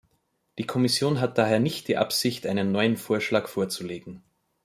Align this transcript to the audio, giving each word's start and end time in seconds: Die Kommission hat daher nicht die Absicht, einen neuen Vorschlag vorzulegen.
Die 0.57 0.65
Kommission 0.65 1.21
hat 1.21 1.37
daher 1.37 1.59
nicht 1.59 1.87
die 1.87 1.95
Absicht, 1.97 2.47
einen 2.47 2.71
neuen 2.71 2.97
Vorschlag 2.97 3.47
vorzulegen. 3.47 4.23